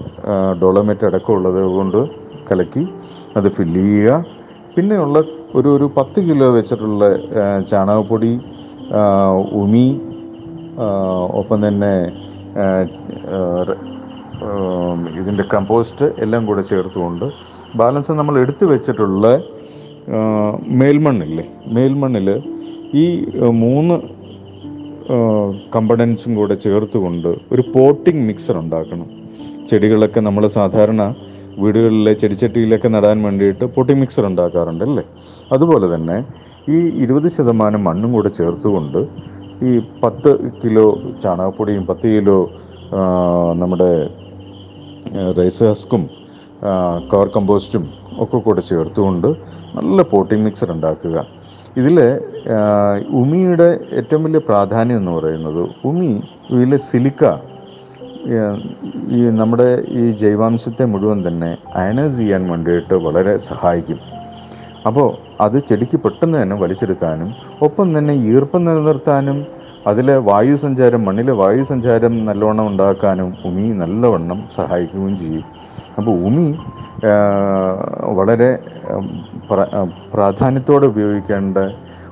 [0.63, 2.01] ഡോളമേറ്റ് അടക്കമുള്ളത് കൊണ്ട്
[2.51, 2.83] കലക്കി
[3.37, 4.25] അത് ഫില്ല് ചെയ്യുക.
[4.77, 5.19] പിന്നെയുള്ള
[5.55, 7.05] ഒരു ഒരു പത്ത് കിലോ വെച്ചിട്ടുള്ള
[7.71, 8.33] ചാണകപ്പൊടി
[9.63, 9.87] ഉമി
[11.41, 11.95] ഒപ്പം തന്നെ
[15.19, 17.27] ഇതിന്റെ കമ്പോസ്റ്റ് എല്ലാം കൂടെ ചേർത്തുകൊണ്ട്
[17.77, 19.27] ബാലൻസ് നമ്മൾ എടുത്തു വെച്ചിട്ടുള്ള
[20.81, 22.29] മേൽമണ്ണില്ലേ മേൽമണ്ണിൽ
[22.95, 23.05] ഈ
[23.63, 23.97] മൂന്ന്
[25.75, 29.09] കമ്പണൻസും കൂടെ ചേർത്തുകൊണ്ട് ഒരു പോട്ടിംഗ് മിക്സർ ഉണ്ടാക്കണം.
[29.71, 31.03] ചെടികളൊക്കെ നമ്മൾ സാധാരണ
[31.59, 35.05] വീടുകളിലെ ചെടിച്ചട്ടിയിലൊക്കെ നടാൻ വേണ്ടിയിട്ട് പോട്ടിംഗ് മിക്സർ ഉണ്ടാക്കാറുണ്ട് അല്ലേ?
[35.53, 36.17] അതുപോലെ തന്നെ
[36.69, 39.01] ഈ ഇരുപത് ശതമാനം മണ്ണും കൂടെ ചേർത്തുകൊണ്ട്
[39.63, 39.73] ഈ
[40.03, 40.31] പത്ത്
[40.63, 40.87] കിലോ
[41.23, 42.39] ചാണകപ്പൊടിയും പത്ത് കിലോ
[43.55, 43.91] നമ്മുടെ
[45.39, 46.03] റൈസ് ഹസ്കും
[47.13, 47.85] കവർ കമ്പോസ്റ്റും
[48.21, 49.29] ഒക്കെ കൂടെ ചേർത്തുകൊണ്ട്
[49.77, 51.17] നല്ല പോട്ടിംഗ് മിക്സർ ഉണ്ടാക്കുക.
[51.81, 51.99] ഇതിൽ
[53.21, 53.69] ഉമിയുടെ
[53.99, 56.11] ഏറ്റവും വലിയ പ്രാധാന്യം എന്ന് പറയുന്നത് ഉമി
[56.55, 57.25] ഇതിലെ സിലിക്ക
[59.17, 59.69] ഈ നമ്മുടെ
[60.01, 63.99] ഈ ജൈവാംശത്തെ മുഴുവൻ തന്നെ അയനൈസ് ചെയ്യാൻ വേണ്ടിയിട്ട് വളരെ സഹായിക്കും.
[64.89, 65.09] അപ്പോൾ
[65.45, 67.31] അത് ചെടിക്ക് പെട്ടെന്ന് തന്നെ വലിച്ചെടുക്കാനും
[67.67, 69.39] ഒപ്പം തന്നെ ഈർപ്പം നിലനിർത്താനും
[69.91, 75.45] അതിലെ വായുസഞ്ചാരം മണ്ണിലെ വായുസഞ്ചാരം നല്ലവണ്ണം ഉണ്ടാക്കാനും ഉമി നല്ലവണ്ണം സഹായിക്കുകയും ചെയ്യും.
[75.99, 76.59] അപ്പോൾ ഉമി
[78.15, 78.59] വളരെ
[79.51, 79.71] പ്ര-
[80.15, 81.59] പ്രാധാന്യത്തോടെ ഉപയോഗിക്കേണ്ട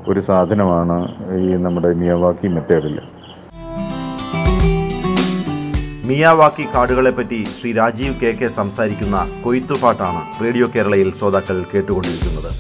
[0.09, 1.09] ഒരു സാധനമാണ്
[1.41, 3.01] ഈ നമ്മുടെ മിയവാക്കി മെത്തേഡിൽ
[6.07, 12.51] മിയാവാക്കി കാടുകളെ പറ്റി ശ്രീ രാജീവ് കെ കെ സംസാരിക്കുന്ന കൊയ്ത്തുപാട്ടാണ് റേഡിയോ കേരളയിൽ ശ്രോതാക്കൾ കേട്ടുകൊണ്ടിരിക്കുന്നത്.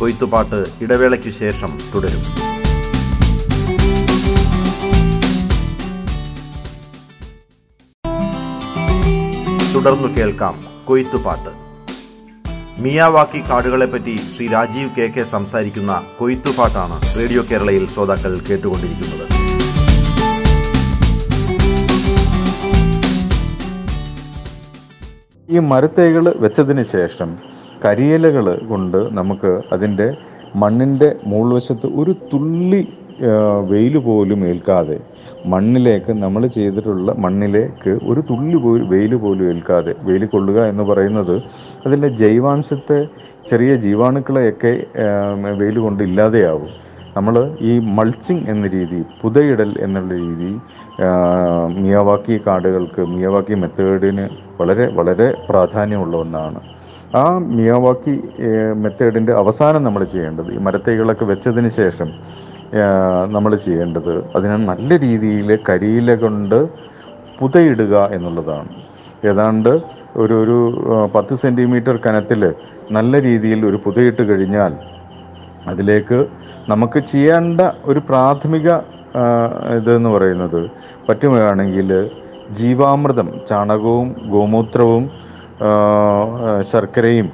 [0.00, 2.22] കൊയ്ത്തുപാട്ട് ഇടവേളയ്ക്ക് ശേഷം തുടരും.
[9.86, 10.54] തുടർന്നു കേൾക്കാം
[10.86, 11.50] കൊയ്ത്തുപാട്ട്.
[12.82, 19.24] മിയാവാക്കി കാടുകളെപ്പറ്റി ശ്രീ രാജീവ് കെ കെ സംസാരിക്കുന്ന കൊയ്ത്തുപാട്ടാണ് റേഡിയോ കേരളയിൽ ശ്രോതാക്കൾ കേട്ടുകൊണ്ടിരിക്കുന്നത്.
[25.48, 27.32] ഈ മരത്തൈകൾ വെച്ചതിന് ശേഷം
[27.84, 30.08] കരിയിലകൾ കൊണ്ട് നമുക്ക് അതിന്റെ
[30.62, 32.82] മണ്ണിന്റെ മുകൾവശത്ത് ഒരു തുള്ളി
[33.72, 34.98] വെയിൽ പോലും ഏൽക്കാതെ
[35.52, 41.36] മണ്ണിലേക്ക് നമ്മൾ ചെയ്തിട്ടുള്ള മണ്ണിലേക്ക് ഒരു തുള്ളി പോലും വെയിൽ പോലും ഏൽക്കാതെ വെയിൽ കൊള്ളുക എന്ന് പറയുന്നത്
[41.86, 42.98] അതിന്റെ ജൈവാംശത്തെ
[43.50, 44.72] ചെറിയ ജീവാണുക്കളെയൊക്കെ
[45.60, 46.70] വെയിൽ കൊണ്ട് ഇല്ലാതെയാവും.
[47.16, 47.34] നമ്മൾ
[47.70, 50.50] ഈ മൾച്ചിങ് എന്ന രീതി പുതയിടൽ എന്നുള്ള രീതി
[51.84, 54.24] മിയവാക്കി കാടുകൾക്ക് മിയവാക്കി മെത്തേഡിന്
[54.60, 56.60] വളരെ വളരെ പ്രാധാന്യമുള്ള ഒന്നാണ്.
[57.20, 57.24] ആ
[57.56, 58.14] മിയവാക്കി
[58.84, 62.08] മെത്തേഡിന്റെ അവസാനം നമ്മൾ ചെയ്യേണ്ടത് ഈ മരത്തൈകളൊക്കെ വെച്ചതിന് ശേഷം
[63.26, 66.58] നമ്മൾ ചെയ്യേണ്ടത് അതിനെ നല്ല രീതിയിൽ കരിയില കൊണ്ട്
[67.40, 68.70] പുതയിടുക എന്നുള്ളതാണ്.
[69.26, 69.72] ഏതാണ്ട്
[70.16, 70.56] ഒരു ഒരു
[71.14, 72.42] പത്ത് സെന്റിമീറ്റർ കനത്തിൽ
[72.90, 74.72] നല്ല രീതിയിൽ ഒരു പുതയിട്ട് കഴിഞ്ഞാൽ
[75.66, 76.18] അതിലേക്ക്
[76.68, 78.68] നമുക്ക് ചെയ്യേണ്ട ഒരു പ്രാഥമിക
[79.76, 80.60] ഇതെന്ന് പറയുന്നത്
[81.08, 81.90] പറ്റുകയാണെങ്കിൽ
[82.50, 85.10] ജീവാമൃതം ചാണകവും ഗോമൂത്രവും
[86.62, 87.28] ശർക്കരയും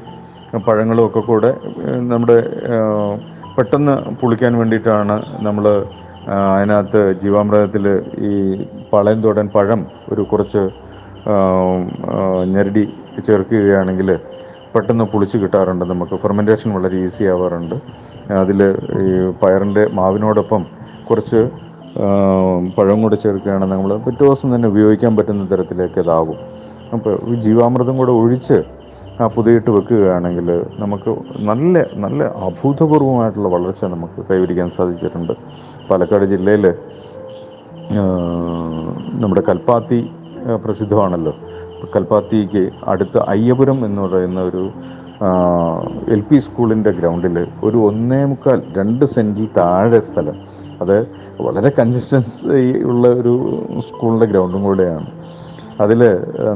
[0.67, 1.57] പഴങ്ങളും ഒക്കെ കൂടെ
[2.01, 2.39] നമ്മുടെ
[3.57, 5.15] പെട്ടെന്ന് പുളിക്കാൻ വേണ്ടിയിട്ടാണ്
[5.47, 5.65] നമ്മൾ
[6.57, 7.85] അതിനകത്ത് ജീവാമൃതത്തിൽ
[8.29, 8.33] ഈ
[8.93, 9.81] പളയന്തോടൻ പഴം
[10.13, 10.63] ഒരു കുറച്ച്
[12.55, 12.85] ഞെരടി
[13.27, 14.09] ചേർക്കുകയാണെങ്കിൽ
[14.75, 16.15] പെട്ടെന്ന് പുളിച്ച് കിട്ടാറുണ്ട് നമുക്ക്.
[16.23, 17.77] ഫെർമെന്റേഷൻ വളരെ ഈസി ആവാറുണ്ട്.
[18.43, 18.61] അതിൽ
[19.03, 19.09] ഈ
[19.43, 20.63] പയറിന്റെ മാവിനോടൊപ്പം
[21.09, 21.41] കുറച്ച്
[22.77, 26.39] പഴം കൂടെ ചേർക്കുകയാണെങ്കിൽ നമ്മൾ പിറ്റേ ദിവസം തന്നെ ഉപയോഗിക്കാൻ പറ്റുന്ന തരത്തിലേക്ക് അതാവും
[26.95, 28.59] അപ്പോൾ ഈ ജീവാമൃതം കൂടെ ഒഴിച്ച്
[29.35, 30.49] പുതിയിട്ട് വെക്കുകയാണെങ്കിൽ
[30.83, 31.11] നമുക്ക്
[31.51, 35.35] നല്ല നല്ല അഭൂതപൂർവമായിട്ടുള്ള വളർച്ച നമുക്ക് കൈവരിക്കാൻ സാധിച്ചിട്ടുണ്ട്.
[35.89, 36.67] പാലക്കാട് ജില്ലയിൽ
[39.23, 40.01] നമ്മുടെ കൽപ്പാത്തി
[40.65, 41.35] പ്രസിദ്ധമാണല്ലോ.
[41.95, 44.63] കൽപ്പാത്തിക്ക് അടുത്ത് അയ്യപുരം എന്ന് പറയുന്ന ഒരു
[46.15, 50.37] എൽ പി സ്കൂളിന്റെ ഗ്രൗണ്ടിൽ ഒരു ഒന്നേ മുക്കാൽ രണ്ട് സെന്റിൽ താഴെ സ്ഥലം.
[50.83, 50.97] അത്
[51.47, 53.35] വളരെ കൺസിസ്റ്റൻസി ഉള്ള ഒരു
[53.89, 55.07] സ്കൂളിന്റെ ഗ്രൗണ്ടും കൂടെയാണ്.
[55.81, 56.01] അതിൽ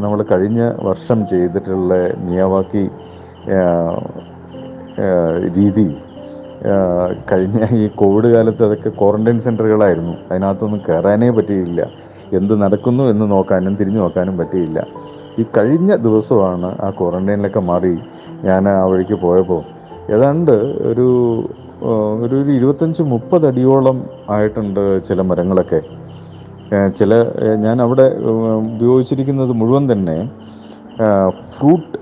[0.04, 1.94] നമ്മൾ കഴിഞ്ഞ വർഷം ചെയ്തിട്ടുള്ള
[2.26, 2.84] മിയാവാക്കി
[5.56, 5.86] രീതി
[7.30, 11.80] കഴിഞ്ഞ ഈ കോവിഡ് കാലത്ത് അതൊക്കെ ക്വാറന്റൈൻ സെന്ററുകളായിരുന്നു അതിനകത്തൊന്നും കയറാനേ പറ്റിയില്ല.
[12.32, 14.78] എന്ത് നടക്കുന്നു എന്ന് നോക്കാനും തിരിഞ്ഞു നോക്കാനും പറ്റിയില്ല.
[15.38, 17.94] ഈ കഴിഞ്ഞ ദിവസമാണ് ആ ക്വാറന്റൈനിലൊക്കെ മാറി
[18.44, 19.62] ഞാൻ ആ വഴിക്ക് പോയപ്പോൾ
[20.14, 20.52] ഏതാണ്ട്
[20.90, 21.06] ഒരു
[22.24, 23.96] ഒരു ഇരുപത്തഞ്ച് മുപ്പത് അടിയോളം
[24.30, 25.80] ആയിട്ടുണ്ട് ചില മരങ്ങളൊക്കെ.
[26.98, 27.12] ചില
[27.64, 28.06] ഞാൻ അവിടെ
[28.72, 30.16] ഉപയോഗിച്ചിരിക്കുന്നത് മുഴുവൻ തന്നെ
[31.54, 31.96] ഫ്രൂട്ട്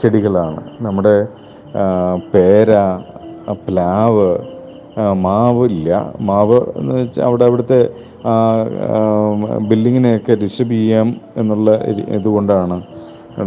[0.00, 0.60] ചെടികളാണ്.
[0.86, 1.14] നമ്മുടെ
[2.32, 2.72] പേര
[3.66, 4.28] പ്ലാവ്
[5.26, 5.90] മാവില്ല
[6.28, 7.80] മാവ് എന്ന് വെച്ചാൽ അവിടെ അവിടുത്തെ
[9.70, 11.08] ബില്ലിങ്ങിനെയൊക്കെ ഡിസ്റ്റർബ് ചെയ്യാം
[11.40, 11.70] എന്നുള്ള
[12.18, 12.76] ഇതുകൊണ്ടാണ്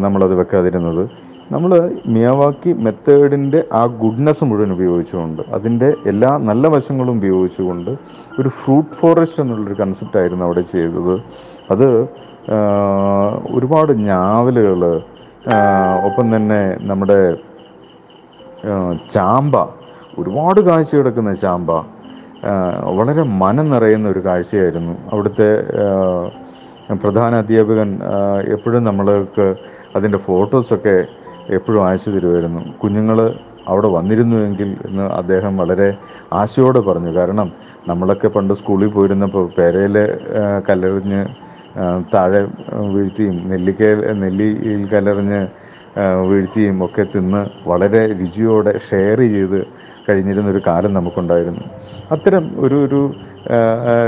[0.05, 1.03] നമ്മളത് വെക്കാതിരുന്നത്.
[1.51, 1.71] നമ്മൾ
[2.05, 7.91] മിയാവാക്കി മെത്തേഡിന്റെ ആ ഗുഡ്നെസ് മുഴുവൻ ഉപയോഗിച്ചുകൊണ്ട് അതിന്റെ എല്ലാ നല്ല വശങ്ങളും ഉപയോഗിച്ചുകൊണ്ട്
[8.39, 11.13] ഒരു ഫ്രൂട്ട് ഫോറസ്റ്റ് എന്നുള്ളൊരു കൺസെപ്റ്റായിരുന്നു അവിടെ ചെയ്തത്.
[11.71, 11.87] അത്
[13.55, 14.81] ഒരുപാട് ഞാവലുകൾ
[16.07, 17.19] ഒപ്പം തന്നെ നമ്മുടെ
[19.13, 19.55] ചാമ്പ
[20.19, 21.71] ഒരുപാട് കാഴ്ച കിടക്കുന്ന ചാമ്പ
[22.97, 24.93] വളരെ മനം നിറയുന്ന ഒരു കാഴ്ചയായിരുന്നു.
[25.11, 25.49] അവിടുത്തെ
[27.03, 27.89] പ്രധാന അധ്യാപകൻ
[28.53, 29.47] എപ്പോഴും നമ്മൾക്ക്
[29.95, 30.97] അതിന്റെ ഫോട്ടോസൊക്കെ
[31.49, 32.73] എപ്പോഴും അയച്ചു തരുമായിരുന്നു.
[32.77, 33.35] കുഞ്ഞുങ്ങൾ
[33.67, 35.97] അവിടെ വന്നിരുന്നുവെങ്കിൽ എന്ന് അദ്ദേഹം വളരെ
[36.33, 37.11] ആശയോടെ പറഞ്ഞു.
[37.11, 37.51] കാരണം
[37.87, 39.97] നമ്മളൊക്കെ പണ്ട് സ്കൂളിൽ പോയിരുന്നപ്പോൾ പേരയിൽ
[40.69, 41.25] കല്ലെറിഞ്ഞ്
[42.13, 42.41] താഴെ
[42.93, 45.47] വീഴ്ത്തിയും നെല്ലിക്കയിൽ നെല്ലിയിൽ കല്ലെറിഞ്ഞ്
[46.29, 49.59] വീഴ്ത്തിയും ഒക്കെ തിന്ന് വളരെ രുചിയോടെ ഷെയർ ചെയ്ത്
[50.09, 51.63] കഴിഞ്ഞിരുന്ന ഒരു കാലം നമുക്കുണ്ടായിരുന്നു.
[52.11, 53.13] അത്തരം ഒരു ഒരു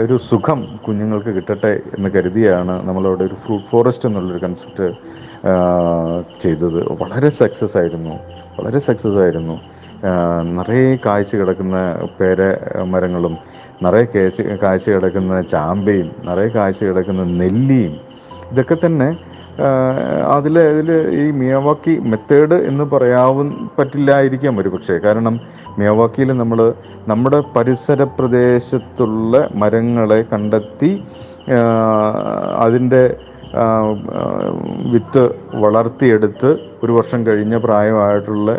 [0.03, 4.87] ഒരു സുഖം കുഞ്ഞുങ്ങൾക്ക് കിട്ടട്ടെ എന്ന് കരുതിയാണ് നമ്മളവിടെ ഒരു ഫ്രൂട്ട് ഫോറസ്റ്റ് എന്നുള്ളൊരു കൺസെപ്റ്റ്
[6.43, 6.79] ചെയ്തത്.
[7.01, 8.15] വളരെ സക്സസ് ആയിരുന്നു.
[8.59, 9.55] വളരെ സക്സസ് ആയിരുന്നു.
[10.57, 11.77] നിറയെ കാഴ്ച കിടക്കുന്ന
[12.19, 12.41] പേര
[12.83, 13.37] മരങ്ങളും
[13.83, 17.97] നിറയെ കേച്ച് കാഴ്ച കിടക്കുന്ന ചാമ്പയും നിറയെ കാഴ്ച കിടക്കുന്ന നെല്ലിയും
[18.51, 19.17] ഇതൊക്കെ തന്നെ
[20.27, 24.97] അതിൽ അതിൽ ഈ മിയവാക്കി മെത്തേഡ് എന്ന് പറയാവും പറ്റില്ലായിരിക്കാം ഒരു പക്ഷേ.
[24.97, 25.39] കാരണം
[25.79, 26.73] മിയവാക്കിയിൽ നമ്മൾ
[27.07, 31.03] നമ്മുടെ പരിസര പ്രദേശത്തുള്ള മരങ്ങളെ കണ്ടെത്തി
[32.63, 33.03] അതിന്റെ
[34.91, 36.49] വിത്ത് വളർത്തിയെടുത്ത്
[36.83, 38.51] ഒരു വർഷം കഴിഞ്ഞ പ്രായമായിട്ടുള്ള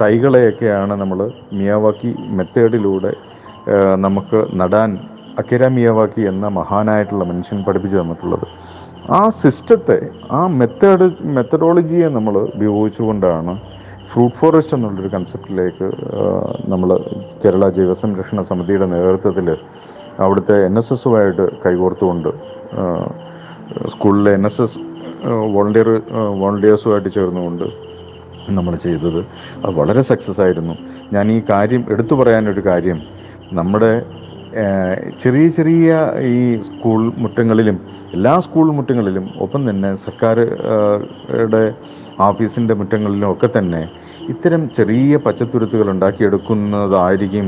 [0.00, 3.12] തൈകളെയൊക്കെയാണ് നമ്മൾ മിയാവാക്കി മെത്തേഡിലൂടെ
[3.96, 4.90] നമുക്ക് നടാൻ
[5.38, 8.46] അക്കിര മിയാവാക്കി എന്ന മഹാനായിട്ടുള്ള മനുഷ്യൻ പഠിപ്പിച്ചു തന്നിട്ടുള്ളത്.
[9.12, 9.98] ആ സിസ്റ്റത്തെ
[10.30, 13.54] ആ മെത്തേഡ് മെത്തഡോളജിയെ നമ്മൾ ഉപയോഗിച്ചുകൊണ്ടാണ്
[14.10, 15.88] ഫ്രൂട്ട് ഫോറസ്റ്റ് എന്നുള്ളൊരു കൺസെപ്റ്റിലേക്ക്
[16.68, 16.90] നമ്മൾ
[17.44, 19.48] കേരള ജൈവസംരക്ഷണ സമിതിയുടെ നേതൃത്വത്തിൽ
[20.22, 22.30] അവിടുത്തെ എൻ എസ് എസുമായിട്ട് കൈകോർത്തുകൊണ്ട്
[23.92, 24.80] സ്കൂളിലെ എൻ എസ് എസ്
[25.54, 25.88] വോളണ്ടിയർ
[26.40, 27.66] വോളണ്ടിയേഴ്സുമായിട്ട് ചേർന്നുകൊണ്ട്
[28.56, 29.20] നമ്മൾ ചെയ്തത്.
[29.62, 30.74] അത് വളരെ സക്സസ് ആയിരുന്നു.
[31.14, 32.98] ഞാൻ ഈ കാര്യം എടുത്തു പറയാനൊരു കാര്യം.
[33.58, 33.92] നമ്മുടെ
[35.22, 35.92] ചെറിയ ചെറിയ
[36.32, 37.76] ഈ സ്കൂൾ മുറ്റങ്ങളിലും
[38.16, 39.90] എല്ലാ സ്കൂൾ മുറ്റങ്ങളിലും ഒപ്പം തന്നെ
[41.40, 41.62] യുടെ
[42.26, 43.80] ഓഫീസിന്റെ മുറ്റങ്ങളിലും ഒക്കെ തന്നെ
[44.32, 47.46] ഇത്തരം ചെറിയ പച്ചത്തുരുത്തുകൾ ഉണ്ടാക്കിയെടുക്കുന്നതായിരിക്കും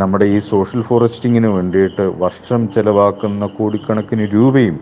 [0.00, 4.76] നമ്മുടെ ഈ സോഷ്യൽ ഫോറസ്റ്റിങ്ങിന് വേണ്ടിയിട്ട് വർഷം ചെലവാക്കുന്ന കോടിക്കണക്കിന് രൂപയും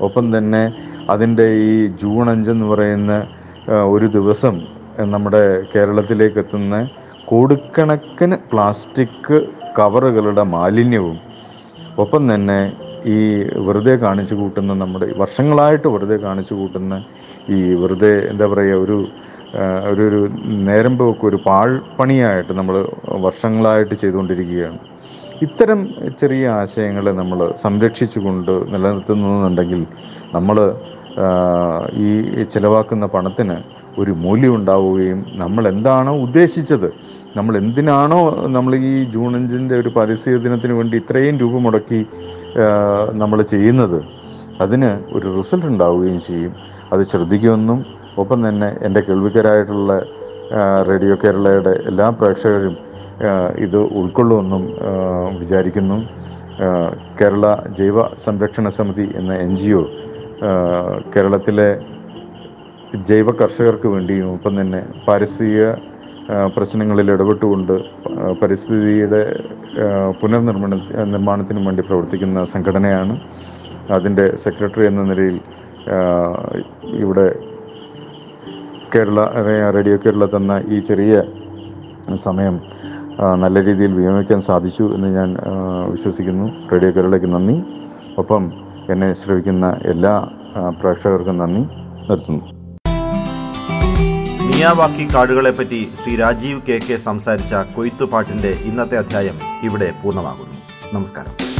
[0.00, 0.62] ഒപ്പം തന്നെ
[1.10, 1.72] അതിന്റെ ഈ
[2.02, 3.14] ജൂൺ അഞ്ചെന്ന് പറയുന്ന
[3.88, 4.54] ഒരു ദിവസം
[5.06, 6.76] നമ്മുടെ കേരളത്തിലേക്ക് എത്തുന്ന
[7.28, 9.34] കോടിക്കണക്കിന് പ്ലാസ്റ്റിക്
[9.76, 11.18] കവറുകളുടെ മാലിന്യവും
[11.96, 12.58] ഒപ്പം തന്നെ
[13.06, 13.18] ഈ
[13.66, 16.96] വെറുതെ കാണിച്ചു കൂട്ടുന്ന നമ്മുടെ വർഷങ്ങളായിട്ട് വെറുതെ കാണിച്ചു കൂട്ടുന്ന
[17.48, 18.98] ഈ വെറുതെ എന്താ പറയുക ഒരു
[19.90, 20.20] ഒരു ഒരു
[20.68, 22.76] നേരം പോക്ക് ഒരു പാഴ്പണിയായിട്ട് നമ്മൾ
[23.26, 24.78] വർഷങ്ങളായിട്ട് ചെയ്തുകൊണ്ടിരിക്കുകയാണ്.
[25.46, 25.80] ഇത്തരം
[26.20, 29.80] ചെറിയ ആശയങ്ങളെ നമ്മൾ സംരക്ഷിച്ചുകൊണ്ട് നിലനിർത്തുന്നുണ്ടെങ്കിൽ
[30.36, 30.56] നമ്മൾ
[32.06, 33.56] ഈ ചിലവാക്കുന്ന പണത്തിന്
[34.02, 36.88] ഒരു മൂല്യം ഉണ്ടാവുകയും നമ്മൾ എന്താണോ ഉദ്ദേശിച്ചത്
[37.38, 38.20] നമ്മൾ എന്തിനാണോ
[38.56, 42.00] നമ്മൾ ഈ ജൂൺ അഞ്ചിന്റെ ഒരു പരിസ്ഥിതി ദിനത്തിന് വേണ്ടി ഇത്രയും രൂപ മുടക്കി
[43.22, 43.98] നമ്മൾ ചെയ്യുന്നത്
[44.62, 46.52] അതിന് ഒരു റിസൾട്ട് ഉണ്ടാവുകയും ചെയ്യും.
[46.92, 47.78] അത് ശ്രദ്ധിക്കുമെന്നും
[48.20, 49.92] ഒപ്പം തന്നെ എന്റെ കേൾവിക്കാരായിട്ടുള്ള
[50.88, 52.74] റേഡിയോ കേരളയുടെ എല്ലാ പ്രേക്ഷകരും
[53.64, 54.62] ഇത് ഉൾക്കൊള്ളുമെന്നും
[55.40, 55.98] വിചാരിക്കുന്നു.
[57.20, 57.46] കേരള
[57.78, 59.84] ജൈവ സംരക്ഷണ സമിതി എന്ന എൻ ജി ഒ
[61.14, 61.68] കേരളത്തിലെ
[63.08, 65.62] ജൈവ കർഷകർക്ക് വേണ്ടിയും ഒപ്പം തന്നെ പാരിസ്ഥിതിക
[66.56, 67.74] പ്രശ്നങ്ങളിൽ ഇടപെട്ടുകൊണ്ട്
[68.42, 69.22] പരിസ്ഥിതിയുടെ
[70.20, 70.74] പുനർനിർമ്മാണ
[71.14, 73.14] നിർമ്മാണത്തിനും വേണ്ടി പ്രവർത്തിക്കുന്ന സംഘടനയാണ്.
[73.96, 75.38] അതിന്റെ സെക്രട്ടറി എന്ന നിലയിൽ
[77.04, 77.26] ഇവിടെ
[78.94, 79.24] കേരള
[79.74, 81.22] റേഡിയോ കേരള തന്ന ഈ ചെറിയ
[82.24, 82.60] സമയം
[83.34, 85.36] നല്ല രീതിയിൽ വിനിയോഗിക്കാൻ സാധിച്ചു എന്ന് ഞാൻ
[85.90, 86.68] വിശ്വസിക്കുന്നു.
[86.72, 87.62] റേഡിയോ കേരളയ്ക്ക് നന്ദി.
[88.18, 88.52] ഒപ്പം
[88.90, 90.28] എന്നെ ശ്രവിക്കുന്ന എല്ലാ
[90.80, 91.60] പ്രേക്ഷകർക്കും നന്ദി.
[92.10, 92.44] നിർത്തുന്നു.
[94.46, 100.58] മിയാവാക്കി കാടുകളെപ്പറ്റി ശ്രീ രാജീവ് കെ കെ സംസാരിച്ച കൊയ്ത്തുപാട്ടിന്റെ ഇന്നത്തെ അധ്യായം ഇവിടെ പൂർണമാകുന്നു.
[100.98, 101.51] നമസ്കാരം.